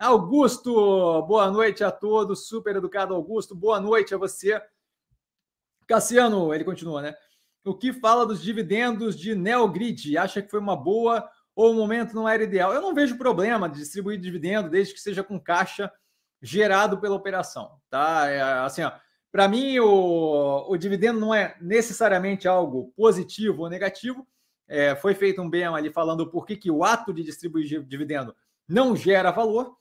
[0.00, 2.48] Augusto, boa noite a todos.
[2.48, 4.58] Super educado Augusto, boa noite a você.
[5.86, 7.14] Cassiano, ele continua, né?
[7.62, 10.16] O que fala dos dividendos de Neogrid?
[10.16, 12.72] Acha que foi uma boa ou o momento não era ideal?
[12.72, 15.92] Eu não vejo problema de distribuir dividendo desde que seja com caixa
[16.40, 18.26] gerado pela operação, tá?
[18.26, 18.80] É, assim,
[19.30, 24.26] para mim o, o dividendo não é necessariamente algo positivo ou negativo.
[24.66, 28.34] É, foi feito um bem ali falando por que, que o ato de distribuir dividendo
[28.66, 29.78] não gera valor.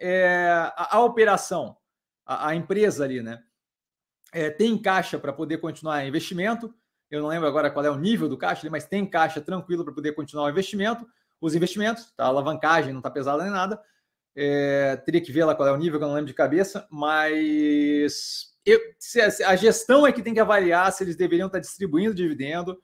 [0.00, 1.76] É, a, a, operação,
[2.24, 3.42] a, a, empresa ali, né?
[4.32, 6.74] É, tem caixa para poder continuar investimento.
[7.10, 9.92] Eu não lembro agora qual é o nível do caixa, mas tem caixa tranquilo para
[9.92, 11.06] poder continuar o investimento.
[11.40, 12.24] Os investimentos, tá?
[12.24, 13.80] A alavancagem não está pesada nem nada.
[14.34, 16.86] É, teria que ver lá qual é o nível, que eu não lembro de cabeça,
[16.90, 18.78] mas eu,
[19.46, 22.80] a gestão é que tem que avaliar se eles deveriam estar tá distribuindo dividendo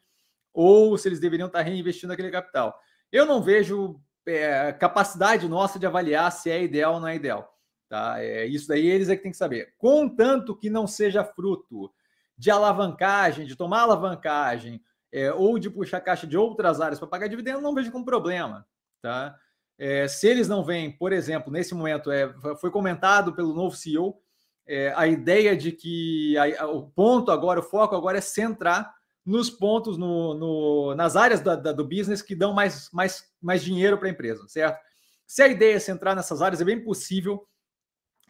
[0.53, 2.77] ou se eles deveriam estar tá reinvestindo aquele capital.
[3.12, 7.55] Eu não vejo é, capacidade nossa de avaliar se é ideal ou não é ideal.
[7.89, 8.23] Tá?
[8.23, 9.75] É, isso daí eles é que tem que saber.
[9.79, 11.92] Contanto que não seja fruto
[12.37, 17.28] de alavancagem, de tomar alavancagem, é, ou de puxar caixa de outras áreas para pagar
[17.28, 18.67] dividendo, não vejo como problema.
[19.00, 19.37] Tá?
[19.78, 24.20] É, se eles não vêm, por exemplo, nesse momento, é, foi comentado pelo novo CEO
[24.67, 28.93] é, a ideia de que a, a, o ponto agora, o foco agora é centrar
[29.27, 33.62] nos pontos, no, no nas áreas da, da, do business que dão mais, mais, mais
[33.62, 34.80] dinheiro para a empresa, certo?
[35.27, 37.44] Se a ideia é centrar nessas áreas, é bem possível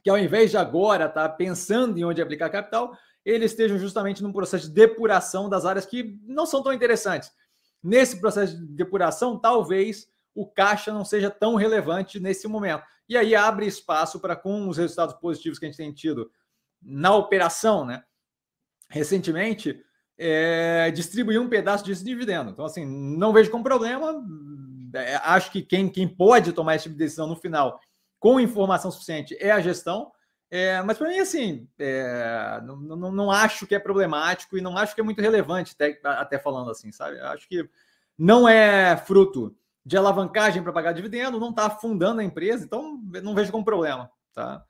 [0.03, 4.23] que ao invés de agora estar tá pensando em onde aplicar capital, eles estejam justamente
[4.23, 7.31] num processo de depuração das áreas que não são tão interessantes.
[7.83, 12.85] Nesse processo de depuração, talvez o caixa não seja tão relevante nesse momento.
[13.09, 16.31] E aí abre espaço para, com os resultados positivos que a gente tem tido
[16.81, 18.05] na operação, né?
[18.89, 19.85] Recentemente,
[20.19, 22.51] é, distribuir um pedaço desse dividendo.
[22.51, 24.23] Então, assim, não vejo como problema.
[24.95, 27.81] É, acho que quem, quem pode tomar esse tipo de decisão no final
[28.19, 30.11] com informação suficiente é a gestão.
[30.51, 34.79] É, mas para mim, assim, é, não, não, não, acho que é problemático e não
[34.79, 37.19] acho que é muito relevante, até, até falando assim, sabe?
[37.21, 37.69] Acho que
[38.17, 39.55] não é fruto
[39.85, 44.11] de alavancagem para pagar dividendo, não está afundando a empresa, então não vejo como problema,
[44.33, 44.65] tá?